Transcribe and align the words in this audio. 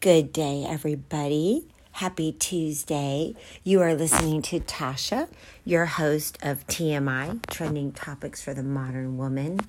Good 0.00 0.32
day, 0.32 0.64
everybody. 0.66 1.68
Happy 1.92 2.32
Tuesday. 2.32 3.34
You 3.62 3.82
are 3.82 3.94
listening 3.94 4.40
to 4.40 4.58
Tasha, 4.58 5.28
your 5.62 5.84
host 5.84 6.38
of 6.40 6.66
TMI, 6.68 7.44
Trending 7.50 7.92
Topics 7.92 8.42
for 8.42 8.54
the 8.54 8.62
Modern 8.62 9.18
Woman. 9.18 9.60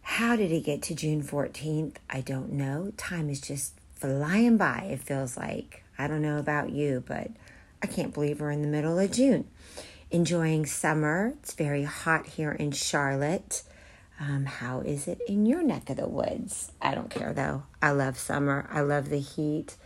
How 0.00 0.34
did 0.34 0.50
it 0.50 0.64
get 0.64 0.80
to 0.84 0.94
June 0.94 1.22
14th? 1.22 1.96
I 2.08 2.22
don't 2.22 2.52
know. 2.52 2.94
Time 2.96 3.28
is 3.28 3.42
just 3.42 3.74
flying 3.96 4.56
by, 4.56 4.88
it 4.92 5.00
feels 5.00 5.36
like. 5.36 5.84
I 5.98 6.06
don't 6.06 6.22
know 6.22 6.38
about 6.38 6.70
you, 6.70 7.04
but 7.06 7.30
I 7.82 7.86
can't 7.86 8.14
believe 8.14 8.40
we're 8.40 8.50
in 8.50 8.62
the 8.62 8.66
middle 8.68 8.98
of 8.98 9.12
June. 9.12 9.46
Enjoying 10.10 10.64
summer. 10.64 11.34
It's 11.42 11.52
very 11.52 11.84
hot 11.84 12.28
here 12.28 12.52
in 12.52 12.72
Charlotte. 12.72 13.62
Um, 14.20 14.46
how 14.46 14.80
is 14.80 15.06
it 15.06 15.20
in 15.28 15.46
your 15.46 15.62
neck 15.62 15.90
of 15.90 15.96
the 15.96 16.08
woods? 16.08 16.72
I 16.82 16.94
don't 16.94 17.10
care 17.10 17.32
though. 17.32 17.62
I 17.80 17.92
love 17.92 18.18
summer. 18.18 18.68
I 18.72 18.80
love 18.80 19.10
the 19.10 19.20
heat. 19.20 19.76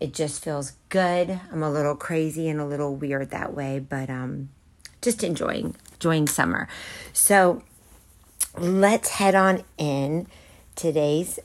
It 0.00 0.12
just 0.12 0.42
feels 0.42 0.72
good. 0.88 1.40
I'm 1.52 1.62
a 1.62 1.70
little 1.70 1.94
crazy 1.96 2.48
and 2.48 2.60
a 2.60 2.66
little 2.66 2.94
weird 2.94 3.30
that 3.30 3.54
way, 3.54 3.78
but 3.78 4.10
um, 4.10 4.48
just 5.02 5.22
enjoying 5.22 5.74
enjoying 5.94 6.26
summer. 6.26 6.68
So 7.12 7.62
let's 8.56 9.10
head 9.10 9.34
on 9.34 9.64
in. 9.76 10.26
Today's 10.74 11.40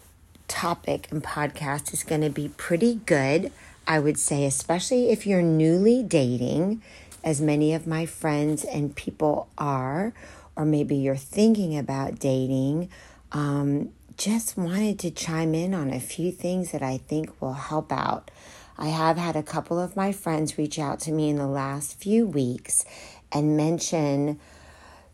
topic 0.47 1.08
and 1.11 1.23
podcast 1.23 1.94
is 1.94 2.03
going 2.03 2.22
to 2.22 2.30
be 2.30 2.50
pretty 2.50 2.95
good. 3.05 3.52
I 3.88 4.00
would 4.00 4.20
say, 4.20 4.45
especially 4.45 5.09
if 5.09 5.25
you're 5.25 5.41
newly 5.41 6.03
dating, 6.03 6.81
as 7.23 7.41
many 7.41 7.73
of 7.73 7.88
my 7.88 8.05
friends 8.05 8.63
and 8.63 8.95
people 8.95 9.47
are 9.58 10.13
or 10.55 10.66
maybe 10.66 10.95
you're 10.95 11.16
thinking 11.16 11.77
about 11.77 12.20
dating, 12.20 12.89
um, 13.31 13.89
just 14.17 14.57
wanted 14.57 14.99
to 14.99 15.11
chime 15.11 15.55
in 15.55 15.73
on 15.73 15.89
a 15.89 15.99
few 15.99 16.31
things 16.31 16.71
that 16.71 16.84
I 16.84 16.98
think 16.98 17.41
will 17.41 17.53
help 17.53 17.91
out. 17.91 18.30
I 18.77 18.88
have 18.88 19.17
had 19.17 19.35
a 19.35 19.44
couple 19.44 19.80
of 19.80 19.95
my 19.95 20.11
friends 20.11 20.58
reach 20.58 20.80
out 20.80 21.00
to 21.02 21.11
me 21.11 21.30
in 21.30 21.38
the 21.38 21.47
last 21.47 22.00
few 22.00 22.25
weeks 22.25 22.86
and 23.31 23.58
mention 23.58 24.39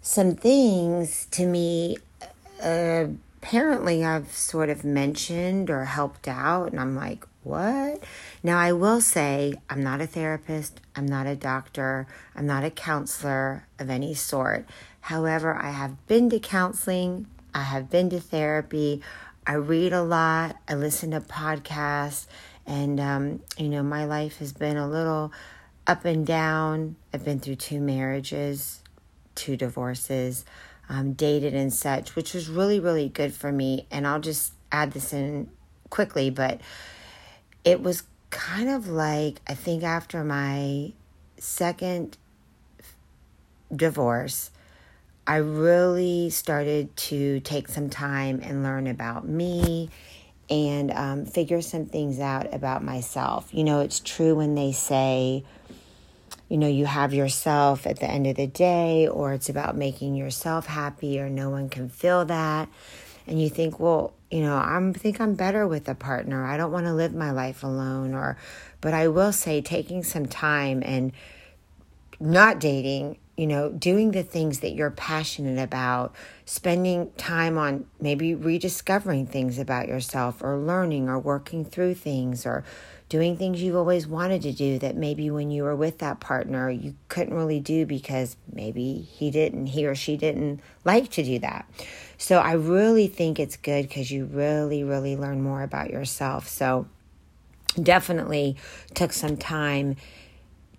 some 0.02 0.36
things 0.36 1.28
to 1.32 1.46
me. 1.46 1.98
Uh, 2.62 3.08
apparently, 3.42 4.04
I've 4.04 4.32
sort 4.34 4.70
of 4.70 4.84
mentioned 4.84 5.70
or 5.70 5.86
helped 5.86 6.28
out, 6.28 6.72
and 6.72 6.80
I'm 6.80 6.96
like, 6.96 7.26
what? 7.50 8.04
Now, 8.44 8.60
I 8.60 8.72
will 8.72 9.02
say 9.02 9.56
I'm 9.70 9.84
not 9.84 10.02
a 10.02 10.08
therapist, 10.08 10.80
I'm 10.96 11.06
not 11.06 11.28
a 11.28 11.36
doctor, 11.36 12.08
I'm 12.36 12.46
not 12.46 12.64
a 12.64 12.70
counselor 12.70 13.66
of 13.80 13.90
any 13.90 14.14
sort. 14.14 14.68
However, 15.02 15.56
I 15.56 15.72
have 15.72 16.06
been 16.08 16.30
to 16.30 16.40
counseling, 16.40 17.26
I 17.54 17.64
have 17.64 17.90
been 17.90 18.10
to 18.12 18.20
therapy, 18.20 19.02
I 19.48 19.54
read 19.54 19.94
a 19.94 20.04
lot, 20.04 20.58
I 20.68 20.76
listen 20.76 21.12
to 21.12 21.22
podcasts, 21.22 22.28
and, 22.68 23.00
um, 23.00 23.42
you 23.58 23.68
know, 23.68 23.82
my 23.82 24.06
life 24.06 24.38
has 24.38 24.54
been 24.54 24.78
a 24.78 24.88
little 24.88 25.34
up 25.88 26.06
and 26.06 26.26
down. 26.26 26.96
I've 27.12 27.26
been 27.26 27.40
through 27.40 27.56
two 27.56 27.80
marriages, 27.80 28.84
two 29.34 29.58
divorces, 29.58 30.46
um, 30.88 31.14
dated 31.14 31.56
and 31.56 31.74
such, 31.74 32.16
which 32.16 32.36
was 32.36 32.48
really, 32.48 32.80
really 32.80 33.10
good 33.10 33.34
for 33.34 33.52
me. 33.52 33.88
And 33.90 34.06
I'll 34.06 34.20
just 34.20 34.54
add 34.72 34.92
this 34.92 35.14
in 35.14 35.50
quickly, 35.90 36.30
but 36.30 36.62
it 37.64 37.82
was 37.82 38.04
kind 38.30 38.70
of 38.70 38.88
like, 38.88 39.42
I 39.48 39.54
think 39.54 39.84
after 39.84 40.24
my 40.24 40.94
second 41.38 42.18
divorce, 43.76 44.52
I 45.28 45.38
really 45.38 46.30
started 46.30 46.96
to 46.98 47.40
take 47.42 47.68
some 47.68 47.90
time 47.90 48.40
and 48.44 48.64
learn 48.64 48.88
about 48.88 49.28
me 49.28 49.90
and 50.50 50.92
um, 50.92 51.26
figure 51.26 51.62
some 51.62 51.86
things 51.86 52.20
out 52.20 52.52
about 52.54 52.84
myself. 52.84 53.50
You 53.54 53.64
know, 53.64 53.82
it's 53.82 54.00
true 54.00 54.36
when 54.36 54.56
they 54.56 54.72
say, 54.72 55.44
you 56.50 56.58
know, 56.58 56.68
you 56.68 56.88
have 56.88 57.14
yourself 57.14 57.86
at 57.86 58.00
the 58.00 58.10
end 58.10 58.26
of 58.26 58.36
the 58.36 58.48
day, 58.48 59.08
or 59.08 59.34
it's 59.34 59.50
about 59.50 59.78
making 59.78 60.16
yourself 60.16 60.66
happy, 60.66 61.20
or 61.20 61.30
no 61.30 61.52
one 61.52 61.70
can 61.70 61.90
feel 61.90 62.26
that. 62.26 62.68
And 63.28 63.40
you 63.40 63.50
think, 63.50 63.80
well, 63.80 64.14
you 64.32 64.42
know, 64.42 64.56
I 64.56 64.92
think 64.96 65.20
I'm 65.20 65.34
better 65.34 65.68
with 65.68 65.88
a 65.90 65.96
partner. 65.96 66.46
I 66.46 66.58
don't 66.58 66.72
want 66.72 66.86
to 66.86 66.94
live 66.94 67.14
my 67.14 67.32
life 67.32 67.64
alone. 67.64 68.14
Or, 68.14 68.38
but 68.82 68.94
I 68.94 69.08
will 69.08 69.32
say, 69.32 69.62
taking 69.62 70.04
some 70.04 70.26
time 70.28 70.84
and 70.86 71.12
not 72.20 72.60
dating 72.60 73.18
you 73.40 73.48
know, 73.48 73.70
doing 73.70 74.12
the 74.12 74.22
things 74.22 74.60
that 74.60 74.72
you're 74.72 74.92
passionate 74.92 75.64
about, 75.64 76.14
spending 76.44 77.10
time 77.16 77.58
on 77.58 77.86
maybe 78.02 78.36
rediscovering 78.36 79.26
things 79.26 79.58
about 79.58 79.88
yourself 79.88 80.44
or 80.44 80.58
learning 80.58 81.08
or 81.08 81.18
working 81.18 81.64
through 81.64 81.94
things 81.94 82.46
or 82.46 82.66
doing 83.10 83.36
things 83.36 83.62
you've 83.62 83.76
always 83.76 84.08
wanted 84.08 84.42
to 84.44 84.52
do 84.52 84.78
that 84.80 84.96
maybe 84.96 85.30
when 85.32 85.50
you 85.50 85.64
were 85.64 85.76
with 85.76 85.98
that 85.98 86.20
partner 86.20 86.70
you 86.70 86.96
couldn't 87.08 87.34
really 87.34 87.60
do 87.60 87.86
because 87.86 88.38
maybe 88.54 89.08
he 89.12 89.32
didn't, 89.32 89.66
he 89.68 89.86
or 89.86 89.96
she 89.96 90.16
didn't 90.16 90.62
like 90.86 91.10
to 91.10 91.24
do 91.24 91.40
that. 91.40 91.68
So 92.18 92.38
I 92.38 92.54
really 92.54 93.08
think 93.08 93.40
it's 93.40 93.58
good 93.58 93.88
because 93.88 94.12
you 94.12 94.26
really, 94.26 94.84
really 94.84 95.16
learn 95.16 95.42
more 95.42 95.64
about 95.64 95.90
yourself. 95.90 96.48
So 96.48 96.88
definitely 97.82 98.58
took 98.94 99.14
some 99.14 99.38
time 99.38 99.96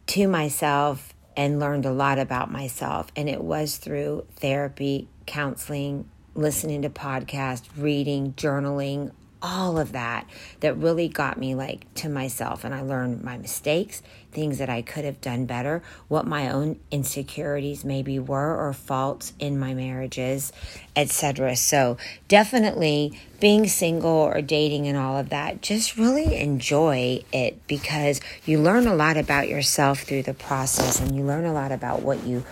to 0.09 0.29
myself 0.29 1.15
and 1.37 1.59
learned 1.59 1.87
a 1.87 1.93
lot 1.93 2.19
about 2.19 2.51
myself. 2.51 3.09
And 3.17 3.29
it 3.29 3.43
was 3.43 3.77
through 3.77 4.27
therapy, 4.37 5.09
counseling, 5.27 6.09
listening 6.35 6.83
to 6.83 6.91
podcasts, 6.91 7.69
reading, 7.77 8.35
journaling, 8.35 9.13
all 9.43 9.79
of 9.79 9.93
that 9.93 10.27
that 10.61 10.77
really 10.77 11.09
got 11.09 11.39
me 11.39 11.55
like 11.55 11.93
to 11.95 12.09
myself 12.09 12.65
and 12.65 12.75
I 12.75 12.83
learned 12.83 13.23
my 13.23 13.39
mistakes, 13.39 14.03
things 14.33 14.59
that 14.59 14.69
I 14.69 14.83
could 14.83 15.05
have 15.05 15.21
done 15.21 15.47
better, 15.47 15.83
what 16.09 16.27
my 16.27 16.51
own 16.51 16.79
insecurities 16.91 17.85
maybe 17.85 18.19
were 18.19 18.57
or 18.57 18.73
faults 18.73 19.33
in 19.39 19.59
my 19.59 19.75
marriages, 19.75 20.53
etc. 20.95 21.57
So, 21.57 21.97
definitely 22.29 23.19
being 23.41 23.67
single 23.67 24.11
or 24.11 24.43
dating 24.43 24.87
and 24.87 24.99
all 24.99 25.17
of 25.17 25.31
that, 25.31 25.63
just 25.63 25.97
really 25.97 26.37
enjoy 26.37 27.25
it 27.33 27.67
because 27.67 28.21
you 28.45 28.61
learn 28.61 28.87
a 28.87 28.95
lot 28.95 29.17
about 29.17 29.49
yourself 29.49 30.01
through 30.01 30.23
the 30.23 30.35
process 30.35 31.01
and 31.01 31.17
you 31.17 31.25
learn 31.25 31.47
a 31.47 31.53
lot 31.53 31.73
about 31.73 32.03
what 32.03 32.25
you 32.25 32.45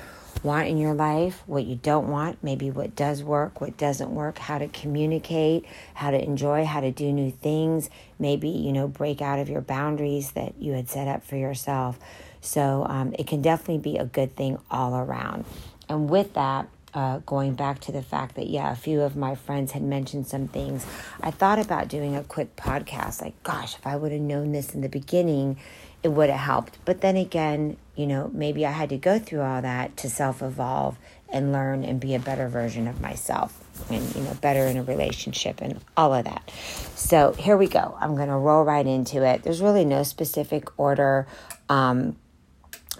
want 0.44 0.68
in 0.68 0.78
your 0.78 0.94
life, 0.94 1.42
what 1.46 1.64
you 1.64 1.76
don't 1.76 2.08
want, 2.08 2.42
maybe 2.42 2.70
what 2.70 2.96
does 2.96 3.22
work, 3.22 3.60
what 3.60 3.76
doesn't 3.76 4.10
work, 4.10 4.38
how 4.38 4.58
to 4.58 4.68
communicate, 4.68 5.64
how 5.94 6.10
to 6.10 6.22
enjoy, 6.22 6.64
how 6.64 6.80
to 6.80 6.90
do 6.90 7.12
new 7.12 7.30
things, 7.30 7.90
maybe, 8.18 8.48
you 8.48 8.72
know, 8.72 8.88
break 8.88 9.20
out 9.20 9.38
of 9.38 9.48
your 9.48 9.60
boundaries 9.60 10.32
that 10.32 10.54
you 10.60 10.72
had 10.72 10.88
set 10.88 11.08
up 11.08 11.22
for 11.22 11.36
yourself. 11.36 11.98
So 12.40 12.86
um, 12.88 13.14
it 13.18 13.26
can 13.26 13.42
definitely 13.42 13.78
be 13.78 13.98
a 13.98 14.04
good 14.04 14.36
thing 14.36 14.58
all 14.70 14.94
around. 14.94 15.44
And 15.88 16.08
with 16.08 16.34
that, 16.34 16.68
uh, 16.94 17.18
going 17.18 17.54
back 17.54 17.80
to 17.80 17.92
the 17.92 18.02
fact 18.02 18.34
that, 18.36 18.48
yeah, 18.48 18.72
a 18.72 18.76
few 18.76 19.02
of 19.02 19.16
my 19.16 19.34
friends 19.34 19.72
had 19.72 19.82
mentioned 19.82 20.26
some 20.26 20.48
things, 20.48 20.86
I 21.20 21.30
thought 21.30 21.58
about 21.58 21.88
doing 21.88 22.16
a 22.16 22.24
quick 22.24 22.56
podcast. 22.56 23.20
Like, 23.22 23.40
gosh, 23.42 23.74
if 23.76 23.86
I 23.86 23.96
would 23.96 24.12
have 24.12 24.20
known 24.20 24.52
this 24.52 24.74
in 24.74 24.80
the 24.80 24.88
beginning, 24.88 25.58
it 26.02 26.08
would 26.08 26.30
have 26.30 26.40
helped. 26.40 26.78
But 26.84 27.00
then 27.00 27.16
again, 27.16 27.76
you 27.96 28.06
know, 28.06 28.30
maybe 28.32 28.64
I 28.64 28.70
had 28.70 28.88
to 28.90 28.96
go 28.96 29.18
through 29.18 29.42
all 29.42 29.62
that 29.62 29.96
to 29.98 30.08
self 30.08 30.42
evolve 30.42 30.96
and 31.30 31.52
learn 31.52 31.84
and 31.84 32.00
be 32.00 32.14
a 32.14 32.18
better 32.18 32.48
version 32.48 32.86
of 32.86 33.00
myself 33.00 33.64
and, 33.90 34.14
you 34.14 34.22
know, 34.22 34.34
better 34.34 34.64
in 34.66 34.76
a 34.76 34.82
relationship 34.82 35.60
and 35.60 35.78
all 35.96 36.14
of 36.14 36.24
that. 36.24 36.50
So 36.94 37.32
here 37.32 37.56
we 37.56 37.68
go. 37.68 37.96
I'm 38.00 38.16
going 38.16 38.28
to 38.28 38.36
roll 38.36 38.64
right 38.64 38.86
into 38.86 39.24
it. 39.24 39.42
There's 39.42 39.60
really 39.60 39.84
no 39.84 40.04
specific 40.04 40.78
order. 40.78 41.26
Um, 41.68 42.16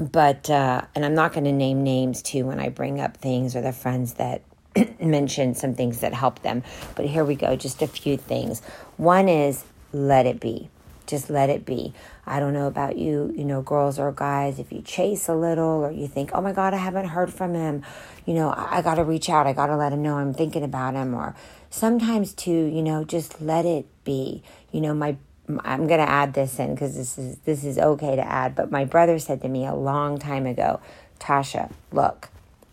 but, 0.01 0.49
uh, 0.49 0.83
and 0.95 1.05
I'm 1.05 1.15
not 1.15 1.33
going 1.33 1.45
to 1.45 1.53
name 1.53 1.83
names 1.83 2.23
too 2.23 2.47
when 2.47 2.61
I 2.61 2.69
bring 2.69 3.01
up 3.01 3.17
things 3.17 3.57
or 3.57 3.61
the 3.61 3.73
friends 3.73 4.15
that 4.15 4.43
mention 5.01 5.55
some 5.55 5.75
things 5.75 6.01
that 6.01 6.15
help 6.15 6.43
them. 6.43 6.63
But 6.95 7.07
here 7.07 7.25
we 7.25 7.35
go. 7.35 7.57
Just 7.57 7.83
a 7.83 7.87
few 7.87 8.17
things. 8.17 8.61
One 8.97 9.29
is 9.29 9.65
let 9.93 10.27
it 10.27 10.41
be 10.41 10.71
just 11.09 11.31
let 11.31 11.51
it 11.51 11.65
be. 11.65 11.93
I 12.27 12.39
don't 12.39 12.53
know 12.53 12.67
about 12.67 12.97
you, 12.97 13.33
you 13.35 13.45
know, 13.45 13.63
girls 13.63 13.99
or 13.99 14.13
guys, 14.13 14.59
if 14.59 14.71
you 14.71 14.83
chase 14.83 15.29
a 15.29 15.35
little 15.35 15.65
or 15.65 15.91
you 15.91 16.07
think, 16.07 16.31
oh 16.35 16.41
my 16.41 16.53
God, 16.53 16.75
I 16.75 16.77
haven't 16.77 17.09
heard 17.09 17.33
from 17.33 17.55
him, 17.55 17.83
you 18.27 18.35
know, 18.35 18.51
I, 18.51 18.79
I 18.79 18.83
got 18.83 18.97
to 18.97 19.05
reach 19.05 19.31
out. 19.31 19.47
I 19.47 19.55
got 19.55 19.67
to 19.67 19.77
let 19.77 19.93
him 19.93 20.03
know 20.03 20.19
I'm 20.19 20.35
thinking 20.35 20.63
about 20.63 20.95
him. 20.95 21.15
Or 21.15 21.35
sometimes 21.71 22.35
too, 22.35 22.67
you 22.67 22.83
know, 22.83 23.03
just 23.03 23.41
let 23.41 23.65
it 23.65 23.87
be. 24.05 24.43
You 24.71 24.83
know, 24.83 24.95
my 24.95 25.17
I'm 25.65 25.87
going 25.87 26.01
to 26.01 26.09
add 26.09 26.35
this 26.35 26.59
in 26.59 26.75
because 26.75 26.95
this 26.95 27.17
is 27.19 27.39
this 27.39 27.65
is 27.65 27.79
okay 27.79 28.17
to 28.17 28.27
add, 28.27 28.55
but 28.55 28.71
my 28.71 28.85
brother 28.85 29.19
said 29.19 29.41
to 29.43 29.49
me 29.49 29.67
a 29.67 29.75
long 29.75 30.19
time 30.19 30.47
ago, 30.47 30.81
Tasha, 31.19 31.73
look, 31.91 32.29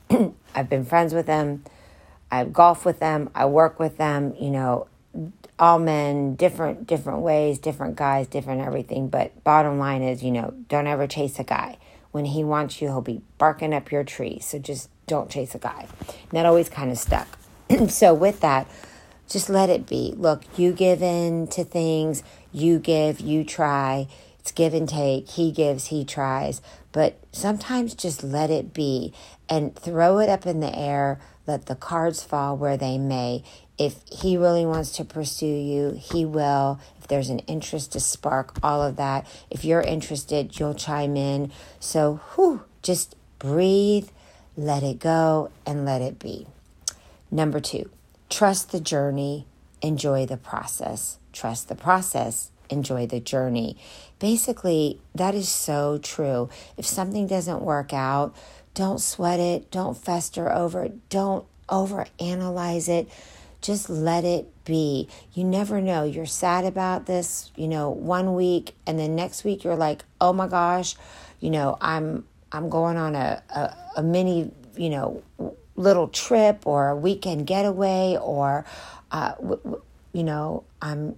I've 0.56 0.70
been 0.70 0.86
friends 0.86 1.14
with 1.14 1.26
them. 1.26 1.64
I 2.32 2.44
golf 2.44 2.86
with 2.86 3.00
them. 3.00 3.30
I 3.34 3.46
work 3.46 3.80
with 3.80 3.98
them. 3.98 4.36
You 4.40 4.50
know, 4.50 4.88
all 5.58 5.80
men, 5.80 6.36
different 6.36 6.86
different 6.86 7.20
ways, 7.20 7.60
different 7.60 7.96
guys, 7.96 8.28
different 8.28 8.62
everything. 8.62 9.08
But 9.08 9.44
bottom 9.44 9.80
line 9.80 10.02
is, 10.02 10.24
you 10.24 10.32
know, 10.32 10.54
don't 10.68 10.88
ever 10.88 11.08
chase 11.08 11.40
a 11.40 11.44
guy. 11.44 11.78
When 12.12 12.26
he 12.26 12.44
wants 12.44 12.82
you, 12.82 12.90
he'll 12.90 13.02
be 13.02 13.22
barking 13.38 13.74
up 13.74 13.92
your 13.92 14.04
tree. 14.04 14.40
So 14.40 14.60
just 14.60 14.90
don't 15.08 15.30
chase 15.30 15.56
a 15.56 15.60
guy. 15.60 15.88
And 16.08 16.32
that 16.32 16.46
always 16.46 16.70
kind 16.70 16.92
of 16.92 16.98
stuck. 16.98 17.28
so 17.90 18.14
with 18.14 18.40
that, 18.42 18.68
just 19.28 19.50
let 19.50 19.70
it 19.70 19.88
be. 19.88 20.14
Look, 20.16 20.44
you 20.58 20.72
give 20.72 21.02
in 21.02 21.48
to 21.48 21.64
things, 21.64 22.24
you 22.56 22.80
give, 22.80 23.20
you 23.20 23.44
try. 23.44 24.08
It's 24.40 24.52
give 24.52 24.74
and 24.74 24.88
take. 24.88 25.30
He 25.30 25.52
gives, 25.52 25.88
he 25.88 26.06
tries. 26.06 26.62
But 26.92 27.18
sometimes 27.32 27.94
just 27.94 28.24
let 28.24 28.50
it 28.50 28.74
be 28.74 29.14
and 29.50 29.76
throw 29.76 30.20
it 30.20 30.30
up 30.30 30.46
in 30.46 30.62
the 30.62 30.74
air. 30.74 31.20
Let 31.46 31.66
the 31.66 31.76
cards 31.76 32.24
fall 32.24 32.56
where 32.56 32.78
they 32.78 32.98
may. 32.98 33.44
If 33.78 33.96
he 34.10 34.38
really 34.38 34.66
wants 34.66 34.92
to 34.94 35.04
pursue 35.04 35.46
you, 35.46 36.00
he 36.00 36.24
will. 36.24 36.80
If 36.98 37.08
there's 37.08 37.30
an 37.30 37.40
interest 37.40 37.92
to 37.92 38.00
spark 38.00 38.58
all 38.64 38.82
of 38.82 38.96
that, 38.96 39.28
if 39.52 39.66
you're 39.66 39.82
interested, 39.82 40.58
you'll 40.58 40.76
chime 40.76 41.18
in. 41.18 41.52
So, 41.80 42.22
whew, 42.36 42.64
just 42.82 43.16
breathe, 43.38 44.08
let 44.56 44.82
it 44.82 45.00
go, 45.00 45.52
and 45.66 45.84
let 45.86 46.02
it 46.02 46.20
be. 46.20 46.48
Number 47.30 47.60
two, 47.60 47.90
trust 48.30 48.72
the 48.72 48.80
journey, 48.80 49.46
enjoy 49.82 50.26
the 50.26 50.38
process. 50.38 51.18
Trust 51.36 51.68
the 51.68 51.76
process, 51.76 52.50
enjoy 52.70 53.08
the 53.08 53.20
journey. 53.20 53.78
Basically, 54.20 55.02
that 55.14 55.36
is 55.36 55.50
so 55.50 55.98
true. 55.98 56.50
If 56.78 56.86
something 56.86 57.28
doesn't 57.28 57.62
work 57.62 57.92
out, 57.92 58.34
don't 58.74 59.02
sweat 59.02 59.42
it, 59.42 59.70
don't 59.70 59.98
fester 59.98 60.50
over 60.50 60.86
it, 60.86 61.10
don't 61.10 61.46
overanalyze 61.68 62.88
it. 62.88 63.10
Just 63.62 63.90
let 63.90 64.24
it 64.24 64.48
be. 64.64 65.10
You 65.34 65.44
never 65.44 65.82
know. 65.82 66.06
You're 66.06 66.26
sad 66.26 66.64
about 66.64 67.06
this, 67.06 67.52
you 67.58 67.68
know, 67.68 67.90
one 67.90 68.34
week 68.34 68.74
and 68.88 68.98
then 68.98 69.14
next 69.16 69.44
week 69.44 69.66
you're 69.66 69.76
like, 69.76 70.06
"Oh 70.22 70.32
my 70.32 70.48
gosh, 70.48 70.96
you 71.42 71.50
know, 71.50 71.78
I'm 71.82 72.26
I'm 72.54 72.70
going 72.70 72.96
on 72.96 73.16
a 73.16 73.44
a, 73.50 73.76
a 73.98 74.04
mini, 74.04 74.52
you 74.78 74.90
know, 74.90 75.22
little 75.76 76.08
trip 76.08 76.66
or 76.66 76.90
a 76.90 76.96
weekend 76.96 77.46
getaway 77.46 78.18
or 78.22 78.66
uh, 79.12 79.34
w- 79.36 79.62
w- 79.64 79.82
you 80.14 80.24
know, 80.24 80.64
I'm 80.82 81.18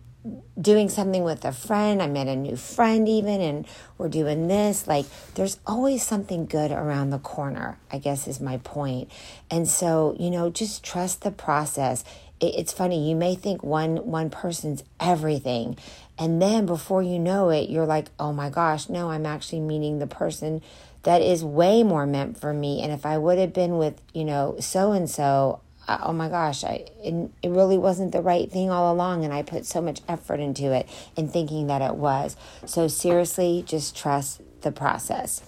doing 0.60 0.90
something 0.90 1.24
with 1.24 1.46
a 1.46 1.52
friend. 1.52 2.02
I 2.02 2.08
met 2.08 2.28
a 2.28 2.36
new 2.36 2.56
friend, 2.56 3.08
even, 3.08 3.42
and 3.42 3.68
we're 3.98 4.10
doing 4.10 4.48
this. 4.48 4.88
Like, 4.88 5.06
there's 5.36 5.60
always 5.66 6.04
something 6.04 6.46
good 6.46 6.72
around 6.72 7.10
the 7.10 7.20
corner, 7.20 7.78
I 7.92 7.98
guess 7.98 8.28
is 8.28 8.40
my 8.40 8.58
point. 8.58 9.12
And 9.50 9.68
so, 9.68 10.16
you 10.20 10.30
know, 10.30 10.50
just 10.50 10.84
trust 10.84 11.22
the 11.22 11.32
process. 11.32 12.04
It, 12.40 12.56
it's 12.56 12.74
funny, 12.74 13.10
you 13.10 13.16
may 13.16 13.36
think 13.36 13.64
one 13.64 13.98
one 14.06 14.30
person's 14.30 14.84
everything. 15.00 15.78
And 16.20 16.42
then 16.42 16.66
before 16.66 17.04
you 17.04 17.20
know 17.20 17.50
it, 17.50 17.70
you're 17.70 17.86
like, 17.86 18.08
oh 18.20 18.34
my 18.34 18.50
gosh, 18.50 18.90
no, 18.90 19.12
I'm 19.12 19.26
actually 19.26 19.60
meeting 19.60 20.00
the 20.00 20.08
person 20.08 20.62
that 21.04 21.22
is 21.22 21.44
way 21.44 21.84
more 21.84 22.06
meant 22.06 22.40
for 22.40 22.54
me. 22.54 22.82
And 22.82 22.92
if 22.92 23.06
I 23.06 23.18
would 23.18 23.38
have 23.38 23.54
been 23.54 23.78
with, 23.78 24.02
you 24.14 24.26
know, 24.26 24.56
so 24.60 24.92
and 24.92 25.10
so, 25.10 25.62
oh 25.88 26.14
my 26.14 26.30
gosh, 26.30 26.64
I 26.64 26.86
it, 27.04 27.30
it 27.42 27.50
really 27.50 27.78
wasn't 27.78 28.12
the 28.12 28.22
right 28.22 28.52
thing 28.52 28.70
all 28.70 28.94
along, 28.94 29.24
and 29.24 29.34
I 29.34 29.42
put 29.42 29.66
so 29.66 29.82
much 29.82 30.02
effort 30.08 30.40
into 30.40 30.74
it 30.74 30.88
in 31.16 31.30
thinking 31.30 31.68
that 31.68 31.82
it 31.82 31.96
was. 31.96 32.36
So 32.66 32.88
seriously, 32.88 33.64
just 33.66 33.96
trust 33.96 34.42
the 34.62 34.72
process. 34.72 35.42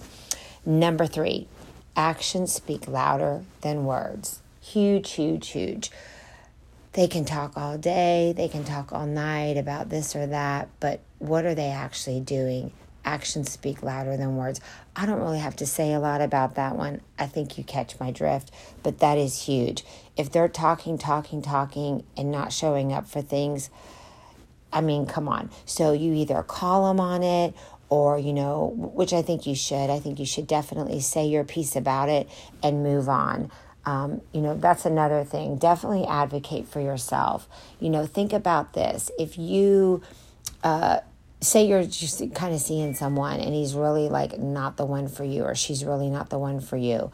Number 0.64 1.06
three, 1.06 1.48
actions 1.96 2.52
speak 2.52 2.88
louder 2.88 3.44
than 3.60 3.84
words. 3.84 4.40
Huge, 4.60 5.12
huge, 5.12 5.48
huge. 5.48 5.90
They 6.92 7.06
can 7.06 7.24
talk 7.24 7.56
all 7.56 7.78
day, 7.78 8.34
they 8.36 8.48
can 8.48 8.64
talk 8.64 8.92
all 8.92 9.06
night 9.06 9.56
about 9.56 9.90
this 9.90 10.16
or 10.16 10.26
that, 10.26 10.68
but 10.80 11.00
what 11.18 11.44
are 11.44 11.54
they 11.54 11.68
actually 11.68 12.20
doing? 12.20 12.72
Actions 13.04 13.50
speak 13.50 13.82
louder 13.82 14.16
than 14.16 14.36
words. 14.36 14.60
I 14.94 15.06
don't 15.06 15.20
really 15.20 15.38
have 15.38 15.56
to 15.56 15.66
say 15.66 15.92
a 15.92 16.00
lot 16.00 16.20
about 16.20 16.54
that 16.56 16.76
one. 16.76 17.00
I 17.18 17.26
think 17.26 17.58
you 17.58 17.64
catch 17.64 17.98
my 17.98 18.10
drift, 18.10 18.50
but 18.82 18.98
that 18.98 19.18
is 19.18 19.44
huge. 19.44 19.84
If 20.16 20.30
they're 20.30 20.48
talking, 20.48 20.98
talking, 20.98 21.42
talking, 21.42 22.04
and 22.16 22.30
not 22.30 22.52
showing 22.52 22.92
up 22.92 23.08
for 23.08 23.22
things, 23.22 23.70
I 24.72 24.80
mean, 24.80 25.06
come 25.06 25.28
on. 25.28 25.50
So 25.64 25.92
you 25.92 26.12
either 26.14 26.42
call 26.42 26.88
them 26.88 27.00
on 27.00 27.22
it 27.22 27.54
or, 27.88 28.18
you 28.18 28.32
know, 28.32 28.72
which 28.76 29.12
I 29.12 29.22
think 29.22 29.46
you 29.46 29.54
should. 29.54 29.90
I 29.90 29.98
think 29.98 30.18
you 30.18 30.26
should 30.26 30.46
definitely 30.46 31.00
say 31.00 31.26
your 31.26 31.44
piece 31.44 31.74
about 31.74 32.08
it 32.08 32.28
and 32.62 32.82
move 32.82 33.08
on. 33.08 33.50
Um, 33.84 34.20
you 34.32 34.40
know, 34.40 34.56
that's 34.56 34.84
another 34.84 35.24
thing. 35.24 35.56
Definitely 35.56 36.06
advocate 36.06 36.68
for 36.68 36.80
yourself. 36.80 37.48
You 37.80 37.90
know, 37.90 38.06
think 38.06 38.32
about 38.32 38.74
this. 38.74 39.10
If 39.18 39.38
you, 39.38 40.02
uh, 40.62 41.00
say 41.40 41.66
you're 41.66 41.84
just 41.84 42.22
kind 42.34 42.54
of 42.54 42.60
seeing 42.60 42.94
someone 42.94 43.40
and 43.40 43.54
he's 43.54 43.74
really 43.74 44.08
like 44.08 44.38
not 44.38 44.76
the 44.76 44.84
one 44.84 45.08
for 45.08 45.24
you 45.24 45.42
or 45.42 45.54
she's 45.54 45.84
really 45.84 46.10
not 46.10 46.28
the 46.28 46.38
one 46.38 46.60
for 46.60 46.76
you. 46.76 47.10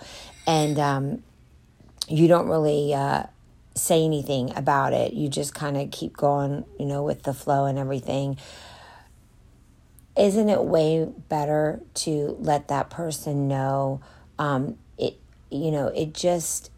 And 0.46 0.78
um, 0.78 1.22
you 2.08 2.26
don't 2.26 2.48
really 2.48 2.92
uh, 2.92 3.24
say 3.74 4.04
anything 4.04 4.56
about 4.56 4.92
it. 4.92 5.12
You 5.12 5.28
just 5.28 5.54
kind 5.54 5.76
of 5.76 5.90
keep 5.90 6.16
going 6.16 6.64
you 6.78 6.86
know 6.86 7.04
with 7.04 7.22
the 7.22 7.34
flow 7.34 7.66
and 7.66 7.78
everything. 7.78 8.38
Isn't 10.16 10.48
it 10.48 10.64
way 10.64 11.04
better 11.28 11.80
to 11.94 12.36
let 12.40 12.68
that 12.68 12.90
person 12.90 13.48
know 13.48 14.00
um, 14.38 14.76
it 14.98 15.18
you 15.50 15.70
know 15.70 15.88
it 15.88 16.14
just 16.14 16.70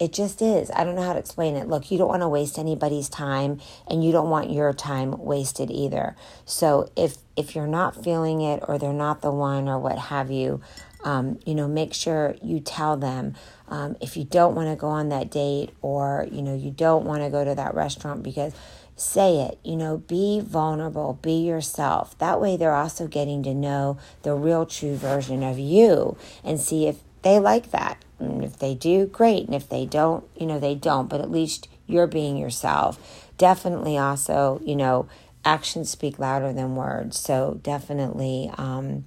it 0.00 0.14
just 0.14 0.40
is. 0.40 0.70
I 0.74 0.82
don't 0.82 0.94
know 0.94 1.02
how 1.02 1.12
to 1.12 1.18
explain 1.18 1.56
it. 1.56 1.68
Look, 1.68 1.90
you 1.90 1.98
don't 1.98 2.08
want 2.08 2.22
to 2.22 2.28
waste 2.28 2.58
anybody's 2.58 3.10
time 3.10 3.60
and 3.86 4.02
you 4.02 4.12
don't 4.12 4.30
want 4.30 4.50
your 4.50 4.72
time 4.72 5.22
wasted 5.22 5.70
either. 5.70 6.16
So 6.46 6.90
if 6.96 7.18
if 7.36 7.54
you're 7.54 7.66
not 7.66 8.02
feeling 8.02 8.40
it 8.40 8.64
or 8.66 8.78
they're 8.78 8.92
not 8.92 9.20
the 9.20 9.30
one 9.30 9.68
or 9.68 9.78
what 9.78 9.98
have 9.98 10.30
you, 10.30 10.62
um, 11.04 11.38
you 11.44 11.54
know, 11.54 11.68
make 11.68 11.94
sure 11.94 12.34
you 12.42 12.60
tell 12.60 12.96
them 12.96 13.34
um, 13.68 13.96
if 14.00 14.16
you 14.16 14.24
don't 14.24 14.54
want 14.54 14.68
to 14.68 14.76
go 14.76 14.88
on 14.88 15.10
that 15.10 15.30
date 15.30 15.70
or 15.82 16.26
you 16.30 16.42
know 16.42 16.54
you 16.54 16.70
don't 16.70 17.04
want 17.04 17.22
to 17.22 17.30
go 17.30 17.44
to 17.44 17.54
that 17.54 17.74
restaurant 17.74 18.22
because 18.22 18.52
say 18.96 19.38
it 19.40 19.58
you 19.64 19.76
know 19.76 19.96
be 19.96 20.40
vulnerable 20.40 21.18
be 21.22 21.32
yourself 21.32 22.18
that 22.18 22.38
way 22.38 22.54
they're 22.54 22.74
also 22.74 23.06
getting 23.06 23.42
to 23.42 23.54
know 23.54 23.96
the 24.24 24.34
real 24.34 24.66
true 24.66 24.94
version 24.94 25.42
of 25.42 25.58
you 25.58 26.18
and 26.44 26.60
see 26.60 26.86
if 26.86 26.98
they 27.22 27.38
like 27.38 27.70
that 27.70 28.02
and 28.20 28.44
if 28.44 28.58
they 28.58 28.74
do, 28.74 29.06
great. 29.06 29.46
And 29.46 29.54
if 29.54 29.68
they 29.68 29.86
don't, 29.86 30.24
you 30.36 30.46
know, 30.46 30.60
they 30.60 30.74
don't. 30.74 31.08
But 31.08 31.20
at 31.20 31.30
least 31.30 31.68
you're 31.86 32.06
being 32.06 32.36
yourself. 32.36 33.32
Definitely 33.38 33.96
also, 33.96 34.60
you 34.64 34.76
know, 34.76 35.08
actions 35.44 35.88
speak 35.90 36.18
louder 36.18 36.52
than 36.52 36.76
words. 36.76 37.18
So 37.18 37.58
definitely 37.62 38.50
um, 38.58 39.06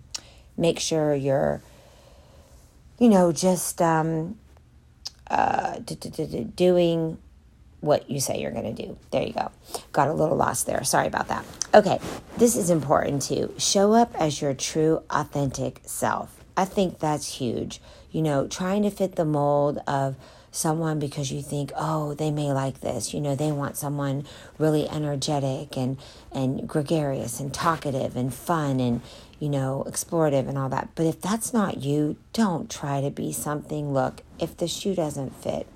make 0.57 0.79
sure 0.79 1.13
you're, 1.13 1.61
you 2.97 3.07
know, 3.07 3.31
just 3.31 3.81
um, 3.81 4.39
uh, 5.29 5.77
doing 6.55 7.19
what 7.81 8.09
you 8.09 8.19
say 8.19 8.39
you're 8.41 8.51
going 8.51 8.75
to 8.75 8.85
do. 8.87 8.97
There 9.11 9.21
you 9.21 9.33
go. 9.33 9.51
Got 9.91 10.07
a 10.07 10.13
little 10.13 10.37
lost 10.37 10.65
there. 10.65 10.83
Sorry 10.83 11.05
about 11.05 11.27
that. 11.27 11.45
Okay, 11.73 11.99
this 12.37 12.55
is 12.55 12.69
important 12.69 13.21
too. 13.21 13.53
Show 13.57 13.93
up 13.93 14.15
as 14.15 14.41
your 14.41 14.53
true, 14.53 15.03
authentic 15.09 15.81
self. 15.85 16.43
I 16.55 16.65
think 16.65 16.99
that's 16.99 17.35
huge 17.35 17.81
you 18.13 18.21
know, 18.21 18.47
trying 18.47 18.83
to 18.83 18.89
fit 18.89 19.17
the 19.17 19.25
mold 19.25 19.79
of 19.85 20.15
someone 20.51 20.99
because 20.99 21.31
you 21.31 21.41
think, 21.41 21.73
oh, 21.75 22.13
they 22.13 22.31
may 22.31 22.53
like 22.53 22.79
this. 22.79 23.13
You 23.13 23.19
know, 23.19 23.35
they 23.35 23.51
want 23.51 23.75
someone 23.75 24.25
really 24.57 24.87
energetic 24.87 25.75
and 25.75 25.97
and 26.31 26.65
gregarious 26.69 27.41
and 27.41 27.53
talkative 27.53 28.15
and 28.15 28.33
fun 28.33 28.79
and 28.79 29.01
you 29.39 29.49
know, 29.49 29.83
explorative 29.89 30.47
and 30.47 30.57
all 30.57 30.69
that. 30.69 30.87
But 30.95 31.05
if 31.05 31.19
that's 31.19 31.51
not 31.51 31.83
you, 31.83 32.15
don't 32.31 32.69
try 32.69 33.01
to 33.01 33.09
be 33.09 33.33
something. 33.33 33.91
Look, 33.93 34.21
if 34.39 34.55
the 34.55 34.69
shoe 34.69 34.95
doesn't 34.95 35.35
fit, 35.35 35.67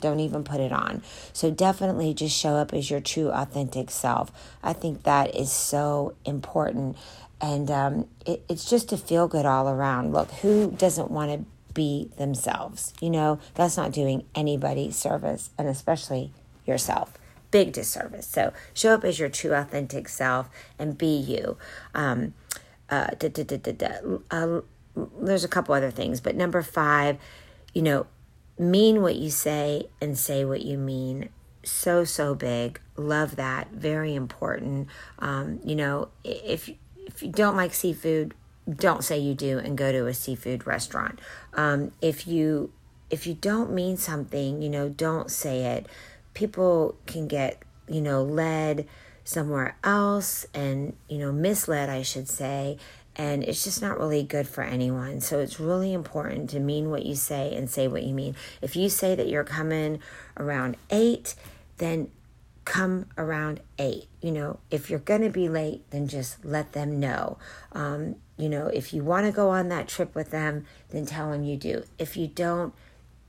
don't 0.00 0.20
even 0.20 0.42
put 0.42 0.60
it 0.60 0.72
on. 0.72 1.02
So 1.34 1.50
definitely 1.50 2.14
just 2.14 2.34
show 2.34 2.54
up 2.54 2.72
as 2.72 2.90
your 2.90 3.00
true, 3.00 3.30
authentic 3.30 3.90
self. 3.90 4.32
I 4.62 4.72
think 4.72 5.02
that 5.02 5.34
is 5.34 5.52
so 5.52 6.14
important. 6.24 6.96
And 7.42 7.70
um, 7.70 8.08
it, 8.24 8.42
it's 8.48 8.68
just 8.68 8.88
to 8.88 8.96
feel 8.96 9.28
good 9.28 9.44
all 9.44 9.68
around. 9.68 10.12
Look, 10.12 10.30
who 10.30 10.70
doesn't 10.70 11.10
want 11.10 11.30
to 11.30 11.44
be 11.74 12.10
themselves. 12.16 12.94
You 13.00 13.10
know, 13.10 13.38
that's 13.54 13.76
not 13.76 13.92
doing 13.92 14.24
anybody 14.34 14.90
service, 14.90 15.50
and 15.58 15.68
especially 15.68 16.32
yourself. 16.64 17.18
Big 17.50 17.72
disservice. 17.72 18.26
So 18.26 18.52
show 18.72 18.94
up 18.94 19.04
as 19.04 19.18
your 19.18 19.28
true, 19.28 19.54
authentic 19.54 20.08
self 20.08 20.48
and 20.78 20.96
be 20.96 21.16
you. 21.16 21.56
Um, 21.94 22.34
uh, 22.88 23.08
da, 23.18 23.28
da, 23.28 23.44
da, 23.44 23.88
uh, 24.30 24.60
there's 25.20 25.44
a 25.44 25.48
couple 25.48 25.74
other 25.74 25.90
things, 25.90 26.20
but 26.20 26.36
number 26.36 26.62
five, 26.62 27.18
you 27.72 27.82
know, 27.82 28.06
mean 28.58 29.02
what 29.02 29.16
you 29.16 29.30
say 29.30 29.88
and 30.00 30.16
say 30.16 30.44
what 30.44 30.62
you 30.62 30.78
mean. 30.78 31.28
So, 31.64 32.04
so 32.04 32.34
big. 32.34 32.80
Love 32.96 33.36
that. 33.36 33.70
Very 33.72 34.14
important. 34.14 34.88
Um, 35.18 35.60
you 35.64 35.74
know, 35.74 36.08
if 36.22 36.70
if 37.06 37.22
you 37.22 37.30
don't 37.30 37.56
like 37.56 37.74
seafood, 37.74 38.34
don't 38.72 39.04
say 39.04 39.18
you 39.18 39.34
do 39.34 39.58
and 39.58 39.76
go 39.76 39.92
to 39.92 40.06
a 40.06 40.14
seafood 40.14 40.66
restaurant. 40.66 41.20
Um, 41.54 41.92
if 42.00 42.26
you 42.26 42.72
if 43.10 43.26
you 43.26 43.34
don't 43.34 43.72
mean 43.72 43.96
something, 43.96 44.62
you 44.62 44.70
know, 44.70 44.88
don't 44.88 45.30
say 45.30 45.76
it. 45.76 45.86
People 46.32 46.96
can 47.06 47.28
get 47.28 47.62
you 47.88 48.00
know 48.00 48.22
led 48.22 48.86
somewhere 49.24 49.76
else 49.84 50.46
and 50.54 50.96
you 51.08 51.18
know 51.18 51.32
misled, 51.32 51.90
I 51.90 52.02
should 52.02 52.28
say, 52.28 52.78
and 53.16 53.44
it's 53.44 53.64
just 53.64 53.82
not 53.82 53.98
really 53.98 54.22
good 54.22 54.48
for 54.48 54.62
anyone. 54.62 55.20
So 55.20 55.38
it's 55.40 55.60
really 55.60 55.92
important 55.92 56.50
to 56.50 56.60
mean 56.60 56.90
what 56.90 57.04
you 57.04 57.14
say 57.14 57.54
and 57.54 57.68
say 57.70 57.86
what 57.86 58.02
you 58.02 58.14
mean. 58.14 58.34
If 58.62 58.76
you 58.76 58.88
say 58.88 59.14
that 59.14 59.28
you're 59.28 59.44
coming 59.44 60.00
around 60.36 60.76
eight, 60.90 61.34
then 61.78 62.10
come 62.64 63.06
around 63.18 63.60
eight. 63.78 64.08
You 64.20 64.32
know, 64.32 64.58
if 64.70 64.90
you're 64.90 64.98
going 64.98 65.22
to 65.22 65.30
be 65.30 65.48
late, 65.48 65.82
then 65.90 66.08
just 66.08 66.44
let 66.44 66.72
them 66.72 66.98
know. 66.98 67.38
Um, 67.72 68.16
you 68.36 68.48
know, 68.48 68.66
if 68.66 68.92
you 68.92 69.04
want 69.04 69.26
to 69.26 69.32
go 69.32 69.50
on 69.50 69.68
that 69.68 69.88
trip 69.88 70.14
with 70.14 70.30
them, 70.30 70.64
then 70.90 71.06
tell 71.06 71.30
them 71.30 71.44
you 71.44 71.56
do. 71.56 71.84
If 71.98 72.16
you 72.16 72.26
don't, 72.26 72.74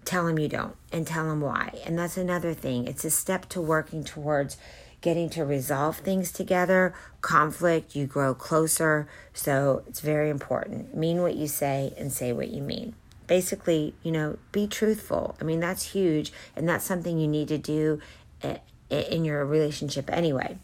tell 0.05 0.25
them 0.25 0.39
you 0.39 0.47
don't 0.47 0.75
and 0.91 1.05
tell 1.05 1.27
them 1.27 1.41
why. 1.41 1.79
And 1.85 1.97
that's 1.97 2.17
another 2.17 2.53
thing. 2.53 2.87
It's 2.87 3.03
a 3.03 3.11
step 3.11 3.49
to 3.49 3.61
working 3.61 4.03
towards 4.03 4.57
getting 5.01 5.29
to 5.31 5.45
resolve 5.45 5.97
things 5.97 6.31
together. 6.31 6.93
Conflict, 7.21 7.95
you 7.95 8.07
grow 8.07 8.33
closer. 8.33 9.07
So 9.33 9.83
it's 9.87 9.99
very 9.99 10.29
important. 10.29 10.95
Mean 10.95 11.21
what 11.21 11.35
you 11.35 11.47
say 11.47 11.93
and 11.97 12.11
say 12.11 12.33
what 12.33 12.49
you 12.49 12.61
mean. 12.61 12.95
Basically, 13.27 13.95
you 14.03 14.11
know, 14.11 14.37
be 14.51 14.67
truthful. 14.67 15.35
I 15.41 15.43
mean, 15.43 15.59
that's 15.59 15.91
huge. 15.91 16.31
And 16.55 16.69
that's 16.69 16.85
something 16.85 17.19
you 17.19 17.27
need 17.27 17.47
to 17.49 17.57
do 17.57 17.99
eh, 18.41 18.57
in 19.01 19.25
your 19.25 19.45
relationship 19.45 20.09
anyway. 20.11 20.57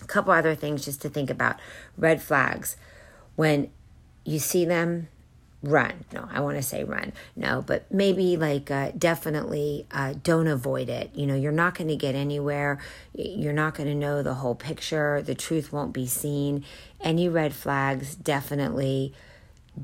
A 0.00 0.06
couple 0.06 0.32
other 0.32 0.54
things 0.54 0.84
just 0.84 1.02
to 1.02 1.08
think 1.08 1.30
about 1.30 1.56
red 1.96 2.22
flags. 2.22 2.76
When 3.36 3.70
you 4.24 4.38
see 4.38 4.64
them, 4.64 5.08
run. 5.62 6.04
No, 6.12 6.28
I 6.30 6.40
want 6.40 6.56
to 6.56 6.62
say 6.62 6.84
run. 6.84 7.12
No, 7.34 7.62
but 7.62 7.92
maybe 7.92 8.36
like 8.36 8.70
uh, 8.70 8.92
definitely 8.96 9.86
uh, 9.90 10.14
don't 10.22 10.46
avoid 10.46 10.88
it. 10.88 11.10
You 11.14 11.26
know, 11.26 11.34
you're 11.34 11.52
not 11.52 11.74
going 11.74 11.88
to 11.88 11.96
get 11.96 12.14
anywhere. 12.14 12.78
You're 13.14 13.52
not 13.52 13.74
going 13.74 13.88
to 13.88 13.94
know 13.94 14.22
the 14.22 14.34
whole 14.34 14.54
picture. 14.54 15.20
The 15.22 15.34
truth 15.34 15.72
won't 15.72 15.92
be 15.92 16.06
seen. 16.06 16.64
Any 17.00 17.28
red 17.28 17.52
flags, 17.54 18.14
definitely 18.14 19.12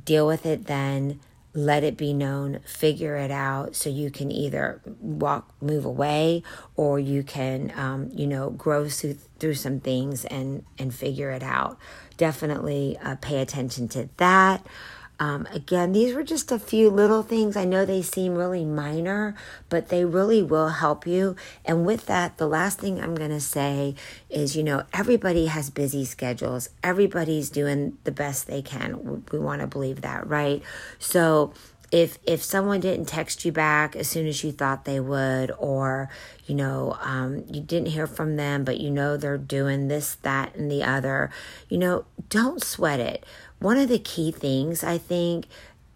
deal 0.04 0.26
with 0.26 0.44
it 0.46 0.66
then 0.66 1.20
let 1.54 1.84
it 1.84 1.96
be 1.96 2.12
known, 2.12 2.58
figure 2.66 3.16
it 3.16 3.30
out 3.30 3.76
so 3.76 3.88
you 3.88 4.11
can 4.11 4.30
either 4.30 4.80
walk, 5.00 5.54
move 5.62 5.84
away, 5.84 6.42
or 6.76 6.99
you 6.99 7.23
can, 7.23 7.73
um, 7.76 8.11
you 8.12 8.26
know, 8.26 8.50
grow 8.50 8.88
through, 8.88 9.14
through 9.38 9.54
some 9.54 9.78
things 9.80 10.25
and, 10.25 10.64
and 10.78 10.92
figure 10.92 11.30
it 11.30 11.42
out. 11.42 11.78
Definitely 12.16 12.99
uh, 13.02 13.16
pay 13.20 13.40
attention 13.40 13.88
to 13.88 14.08
that. 14.16 14.66
Um, 15.21 15.47
again, 15.52 15.92
these 15.92 16.14
were 16.14 16.25
just 16.25 16.50
a 16.50 16.59
few 16.59 16.90
little 16.90 17.23
things. 17.23 17.56
I 17.56 17.64
know 17.64 17.85
they 17.85 18.02
seem 18.02 18.35
really 18.35 18.64
minor, 18.64 19.35
but 19.68 19.88
they 19.88 20.04
really 20.04 20.42
will 20.42 20.68
help 20.68 21.06
you. 21.06 21.37
And 21.64 21.87
with 21.87 22.06
that, 22.06 22.38
the 22.38 22.49
last 22.49 22.80
thing 22.80 23.00
I'm 23.00 23.14
going 23.14 23.30
to 23.30 23.40
say 23.40 23.94
is 24.28 24.56
you 24.56 24.62
know, 24.62 24.85
everybody 24.92 25.47
has 25.47 25.71
busy 25.71 26.04
schedules, 26.04 26.68
everybody's 26.83 27.50
doing 27.50 27.97
the 28.04 28.12
best 28.12 28.47
they 28.47 28.62
can. 28.62 29.25
We 29.30 29.38
want 29.38 29.61
to 29.61 29.66
believe 29.66 30.00
that, 30.00 30.26
right? 30.26 30.62
So, 30.99 31.52
if 31.94 32.18
if 32.26 32.42
someone 32.42 32.80
didn't 32.80 33.06
text 33.06 33.44
you 33.44 33.52
back 33.52 33.94
as 33.94 34.09
soon 34.09 34.26
as 34.26 34.42
you 34.42 34.50
thought 34.50 34.85
they 34.85 34.99
would 34.99 35.52
or 35.59 36.11
you 36.44 36.54
know 36.54 36.99
um, 37.00 37.44
you 37.49 37.61
didn't 37.61 37.87
hear 37.87 38.09
from 38.09 38.35
them 38.35 38.64
but 38.64 38.80
you 38.80 38.90
know 38.90 39.16
they're 39.16 39.38
doing 39.38 39.87
this 39.87 40.16
that 40.23 40.52
and 40.56 40.68
the 40.68 40.83
other 40.83 41.30
you 41.68 41.78
know 41.78 42.04
don't 42.28 42.64
sweat 42.64 42.99
it 42.99 43.25
one 43.58 43.78
of 43.78 43.88
the 43.88 43.99
key 43.99 44.30
things 44.30 44.84
I 44.84 44.99
think 44.99 45.46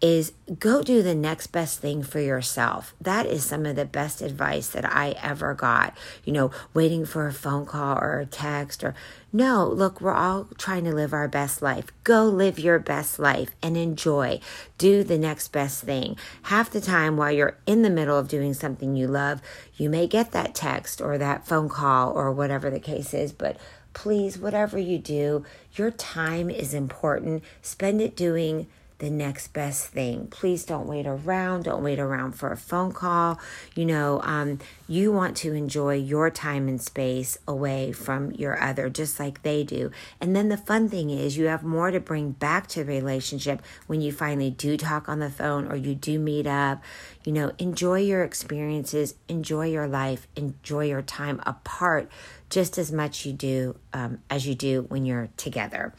is 0.00 0.32
go 0.60 0.80
do 0.82 1.02
the 1.02 1.14
next 1.14 1.48
best 1.48 1.80
thing 1.80 2.02
for 2.02 2.20
yourself. 2.20 2.94
That 3.00 3.26
is 3.26 3.44
some 3.44 3.66
of 3.66 3.74
the 3.74 3.84
best 3.84 4.22
advice 4.22 4.68
that 4.68 4.84
I 4.84 5.16
ever 5.20 5.54
got. 5.54 5.96
You 6.24 6.32
know, 6.32 6.50
waiting 6.72 7.04
for 7.04 7.26
a 7.26 7.32
phone 7.32 7.66
call 7.66 7.98
or 7.98 8.20
a 8.20 8.26
text 8.26 8.84
or 8.84 8.94
no, 9.32 9.66
look, 9.66 10.00
we're 10.00 10.14
all 10.14 10.48
trying 10.56 10.84
to 10.84 10.94
live 10.94 11.12
our 11.12 11.28
best 11.28 11.60
life. 11.60 11.86
Go 12.02 12.24
live 12.24 12.58
your 12.58 12.78
best 12.78 13.18
life 13.18 13.50
and 13.62 13.76
enjoy. 13.76 14.40
Do 14.78 15.02
the 15.02 15.18
next 15.18 15.48
best 15.48 15.82
thing. 15.82 16.16
Half 16.42 16.70
the 16.70 16.80
time 16.80 17.16
while 17.16 17.32
you're 17.32 17.58
in 17.66 17.82
the 17.82 17.90
middle 17.90 18.18
of 18.18 18.28
doing 18.28 18.54
something 18.54 18.96
you 18.96 19.06
love, 19.06 19.42
you 19.76 19.90
may 19.90 20.06
get 20.06 20.32
that 20.32 20.54
text 20.54 21.02
or 21.02 21.18
that 21.18 21.46
phone 21.46 21.68
call 21.68 22.12
or 22.12 22.32
whatever 22.32 22.70
the 22.70 22.80
case 22.80 23.12
is, 23.12 23.32
but 23.32 23.58
please, 23.92 24.38
whatever 24.38 24.78
you 24.78 24.98
do, 24.98 25.44
your 25.74 25.90
time 25.90 26.50
is 26.50 26.74
important. 26.74 27.44
Spend 27.62 28.00
it 28.00 28.16
doing 28.16 28.66
the 28.98 29.10
next 29.10 29.52
best 29.52 29.86
thing. 29.88 30.26
Please 30.26 30.64
don't 30.64 30.86
wait 30.86 31.06
around. 31.06 31.64
Don't 31.64 31.84
wait 31.84 32.00
around 32.00 32.32
for 32.32 32.50
a 32.50 32.56
phone 32.56 32.92
call. 32.92 33.38
You 33.74 33.86
know, 33.86 34.20
um, 34.24 34.58
you 34.88 35.12
want 35.12 35.36
to 35.38 35.54
enjoy 35.54 35.94
your 35.94 36.30
time 36.30 36.66
and 36.66 36.80
space 36.80 37.38
away 37.46 37.92
from 37.92 38.32
your 38.32 38.60
other, 38.60 38.88
just 38.90 39.20
like 39.20 39.42
they 39.42 39.62
do. 39.62 39.92
And 40.20 40.34
then 40.34 40.48
the 40.48 40.56
fun 40.56 40.88
thing 40.88 41.10
is, 41.10 41.36
you 41.36 41.46
have 41.46 41.62
more 41.62 41.90
to 41.92 42.00
bring 42.00 42.32
back 42.32 42.66
to 42.68 42.80
the 42.80 42.86
relationship 42.86 43.62
when 43.86 44.00
you 44.00 44.10
finally 44.10 44.50
do 44.50 44.76
talk 44.76 45.08
on 45.08 45.20
the 45.20 45.30
phone 45.30 45.70
or 45.70 45.76
you 45.76 45.94
do 45.94 46.18
meet 46.18 46.46
up. 46.46 46.82
You 47.24 47.32
know, 47.32 47.52
enjoy 47.58 48.00
your 48.00 48.24
experiences, 48.24 49.14
enjoy 49.28 49.66
your 49.66 49.86
life, 49.86 50.26
enjoy 50.34 50.86
your 50.86 51.02
time 51.02 51.40
apart 51.46 52.10
just 52.50 52.78
as 52.78 52.92
much 52.92 53.26
you 53.26 53.32
do 53.32 53.76
um, 53.92 54.18
as 54.30 54.46
you 54.46 54.54
do 54.54 54.82
when 54.88 55.04
you're 55.04 55.28
together. 55.36 55.94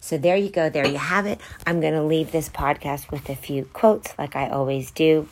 So 0.00 0.16
there 0.16 0.36
you 0.36 0.48
go. 0.48 0.70
There 0.70 0.86
you 0.86 0.96
have 0.96 1.26
it. 1.26 1.40
I'm 1.66 1.80
going 1.80 1.92
to 1.92 2.02
leave 2.02 2.32
this 2.32 2.48
podcast 2.48 3.10
with 3.10 3.28
a 3.28 3.36
few 3.36 3.66
quotes, 3.66 4.14
like 4.18 4.34
I 4.34 4.48
always 4.48 4.90
do. 4.90 5.28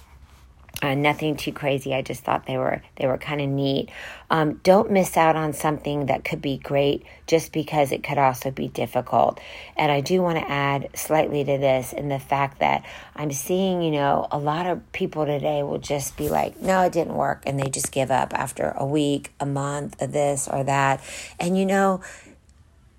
Uh, 0.81 0.95
nothing 0.95 1.37
too 1.37 1.53
crazy. 1.53 1.93
I 1.93 2.03
just 2.03 2.23
thought 2.23 2.47
they 2.47 2.57
were 2.57 2.83
they 2.97 3.09
were 3.09 3.19
kind 3.19 3.41
of 3.41 3.49
neat. 3.49 3.91
Um, 4.31 4.61
don't 4.63 4.93
miss 4.93 5.17
out 5.17 5.35
on 5.35 5.53
something 5.53 6.07
that 6.07 6.25
could 6.25 6.41
be 6.41 6.57
great 6.57 7.05
just 7.27 7.53
because 7.53 7.91
it 7.91 8.05
could 8.05 8.19
also 8.19 8.53
be 8.53 8.69
difficult. 8.69 9.41
And 9.77 9.91
I 9.91 10.01
do 10.01 10.23
want 10.23 10.39
to 10.39 10.49
add 10.49 10.91
slightly 10.95 11.43
to 11.43 11.59
this 11.59 11.93
in 11.93 12.09
the 12.09 12.21
fact 12.21 12.61
that 12.61 12.85
I'm 13.17 13.33
seeing, 13.33 13.83
you 13.83 13.91
know, 13.91 14.29
a 14.31 14.39
lot 14.39 14.67
of 14.67 14.93
people 14.93 15.27
today 15.27 15.65
will 15.65 15.79
just 15.79 16.17
be 16.17 16.29
like, 16.29 16.63
"No, 16.63 16.83
it 16.83 16.93
didn't 16.93 17.15
work," 17.15 17.43
and 17.45 17.59
they 17.59 17.69
just 17.71 17.91
give 17.91 18.13
up 18.13 18.33
after 18.33 18.73
a 18.77 18.87
week, 18.87 19.33
a 19.41 19.47
month, 19.47 20.01
of 20.01 20.13
this 20.13 20.47
or 20.47 20.63
that. 20.63 21.01
And 21.41 21.59
you 21.59 21.67
know, 21.67 22.03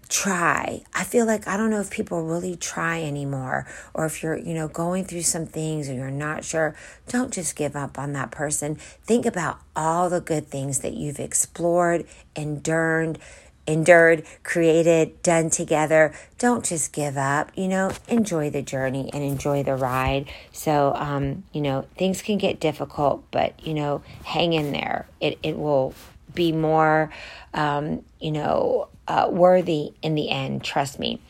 try. 0.09 0.81
I 0.93 1.03
feel 1.03 1.25
like 1.25 1.47
I 1.47 1.55
don't 1.55 1.69
know 1.69 1.79
if 1.79 1.91
people 1.91 2.23
really 2.23 2.55
try 2.55 3.01
anymore 3.01 3.67
or 3.93 4.05
if 4.05 4.21
you're, 4.23 4.37
you 4.37 4.55
know, 4.55 4.67
going 4.67 5.05
through 5.05 5.21
some 5.21 5.45
things 5.45 5.87
or 5.87 5.93
you're 5.93 6.09
not 6.09 6.43
sure, 6.43 6.75
don't 7.07 7.31
just 7.31 7.55
give 7.55 7.75
up 7.75 7.99
on 7.99 8.13
that 8.13 8.31
person. 8.31 8.75
Think 8.75 9.25
about 9.25 9.59
all 9.75 10.09
the 10.09 10.19
good 10.19 10.47
things 10.47 10.79
that 10.79 10.95
you've 10.95 11.19
explored, 11.19 12.05
endured, 12.35 13.19
endured, 13.67 14.25
created, 14.43 15.21
done 15.21 15.51
together. 15.51 16.11
Don't 16.39 16.65
just 16.65 16.91
give 16.91 17.15
up, 17.15 17.51
you 17.55 17.67
know, 17.67 17.91
enjoy 18.07 18.49
the 18.49 18.63
journey 18.63 19.11
and 19.13 19.23
enjoy 19.23 19.61
the 19.61 19.75
ride. 19.75 20.27
So, 20.51 20.93
um, 20.95 21.43
you 21.53 21.61
know, 21.61 21.85
things 21.95 22.23
can 22.23 22.39
get 22.39 22.59
difficult, 22.59 23.23
but, 23.29 23.63
you 23.65 23.75
know, 23.75 24.01
hang 24.23 24.53
in 24.53 24.71
there. 24.71 25.07
It, 25.21 25.37
it 25.43 25.55
will 25.55 25.93
be 26.33 26.51
more, 26.51 27.11
um, 27.53 28.03
you 28.19 28.31
know, 28.31 28.89
uh, 29.07 29.27
worthy 29.31 29.93
in 30.01 30.15
the 30.15 30.29
end. 30.29 30.63
Trust 30.63 30.99
me. 30.99 31.21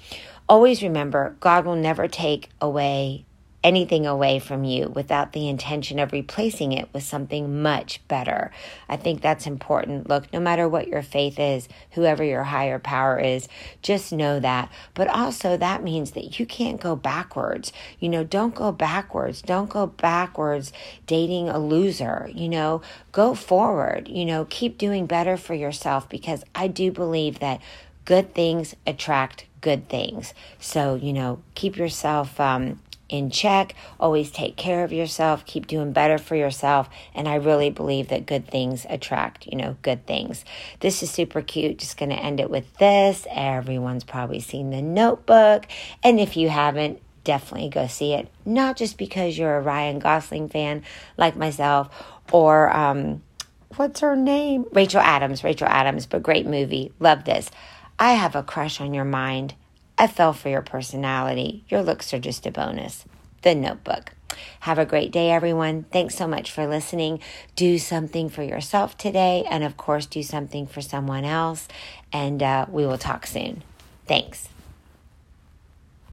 Always 0.48 0.82
remember, 0.82 1.36
God 1.40 1.66
will 1.66 1.76
never 1.76 2.08
take 2.08 2.50
away 2.60 3.26
anything 3.64 4.06
away 4.06 4.40
from 4.40 4.64
you 4.64 4.88
without 4.88 5.34
the 5.34 5.50
intention 5.50 6.00
of 6.00 6.14
replacing 6.14 6.72
it 6.72 6.88
with 6.94 7.04
something 7.04 7.62
much 7.62 8.06
better. 8.08 8.52
I 8.88 8.96
think 8.96 9.22
that's 9.22 9.46
important. 9.46 10.08
Look, 10.08 10.32
no 10.32 10.40
matter 10.40 10.68
what 10.68 10.88
your 10.88 11.02
faith 11.02 11.38
is, 11.38 11.68
whoever 11.92 12.24
your 12.24 12.44
higher 12.44 12.80
power 12.80 13.20
is, 13.20 13.50
just 13.82 14.14
know 14.14 14.40
that. 14.40 14.72
But 14.94 15.10
also, 15.10 15.58
that 15.58 15.84
means 15.84 16.12
that 16.12 16.40
you 16.40 16.46
can't 16.46 16.80
go 16.80 16.96
backwards. 16.96 17.74
You 18.00 18.08
know, 18.08 18.24
don't 18.24 18.56
go 18.56 18.72
backwards. 18.72 19.42
Don't 19.42 19.70
go 19.70 19.88
backwards 19.88 20.72
dating 21.06 21.50
a 21.50 21.60
loser. 21.60 22.30
You 22.34 22.48
know, 22.48 22.82
go 23.12 23.36
forward. 23.36 24.08
You 24.08 24.26
know, 24.26 24.46
keep 24.50 24.78
doing 24.78 25.06
better 25.06 25.36
for 25.36 25.54
yourself 25.54 26.08
because 26.08 26.46
I 26.56 26.68
do 26.68 26.92
believe 26.92 27.40
that 27.40 27.60
good 28.06 28.34
things 28.34 28.76
attract 28.88 29.46
good 29.62 29.90
things. 29.90 30.34
So, 30.60 30.96
you 30.96 31.14
know, 31.14 31.42
keep 31.56 31.78
yourself 31.78 32.40
um, 32.40 32.80
in 33.10 33.30
check. 33.30 33.76
Always 34.00 34.32
take 34.32 34.56
care 34.56 34.84
of 34.84 34.94
yourself. 34.94 35.46
Keep 35.46 35.68
doing 35.68 35.92
better 35.92 36.18
for 36.18 36.36
yourself. 36.36 36.90
And 37.14 37.28
I 37.28 37.36
really 37.36 37.70
believe 37.70 38.08
that 38.10 38.26
good 38.26 38.48
things 38.48 38.86
attract, 38.90 39.48
you 39.48 39.58
know, 39.58 39.76
good 39.82 40.06
things. 40.06 40.46
This 40.80 41.04
is 41.04 41.12
super 41.12 41.42
cute. 41.42 41.80
Just 41.80 41.98
going 41.98 42.10
to 42.10 42.16
end 42.16 42.40
it 42.40 42.50
with 42.50 42.78
this. 42.78 43.28
Everyone's 43.30 44.04
probably 44.04 44.40
seen 44.40 44.70
the 44.70 44.82
notebook. 44.82 45.66
And 46.04 46.20
if 46.20 46.38
you 46.38 46.50
haven't, 46.50 47.02
definitely 47.24 47.70
go 47.70 47.88
see 47.88 48.14
it. 48.14 48.30
Not 48.46 48.78
just 48.78 48.98
because 48.98 49.38
you're 49.38 49.58
a 49.58 49.62
Ryan 49.62 50.00
Gosling 50.00 50.50
fan 50.50 50.84
like 51.18 51.36
myself 51.36 51.90
or, 52.32 52.76
um, 52.76 53.24
what's 53.76 54.00
her 54.00 54.16
name? 54.16 54.66
Rachel 54.72 55.02
Adams. 55.02 55.44
Rachel 55.44 55.68
Adams, 55.68 56.06
but 56.06 56.24
great 56.24 56.46
movie. 56.46 56.92
Love 57.00 57.26
this. 57.26 57.52
I 57.98 58.14
have 58.14 58.36
a 58.36 58.44
crush 58.44 58.80
on 58.80 58.94
your 58.94 59.06
mind. 59.06 59.56
I 60.00 60.08
fell 60.08 60.32
for 60.32 60.48
your 60.48 60.62
personality. 60.62 61.66
Your 61.68 61.84
looks 61.84 62.14
are 62.14 62.20
just 62.20 62.46
a 62.46 62.52
bonus. 62.52 63.04
The 63.42 63.54
Notebook. 63.54 64.14
Have 64.62 64.80
a 64.80 64.86
great 64.86 65.12
day, 65.12 65.30
everyone. 65.30 65.84
Thanks 65.92 66.16
so 66.16 66.26
much 66.26 66.52
for 66.52 66.66
listening. 66.66 67.20
Do 67.58 67.78
something 67.78 68.30
for 68.30 68.42
yourself 68.42 68.98
today, 68.98 69.44
and 69.50 69.62
of 69.62 69.76
course, 69.76 70.06
do 70.06 70.24
something 70.24 70.68
for 70.68 70.80
someone 70.80 71.26
else. 71.26 71.68
And 72.14 72.42
uh, 72.42 72.66
we 72.70 72.86
will 72.86 72.98
talk 72.98 73.28
soon. 73.28 73.64
Thanks. 74.08 74.48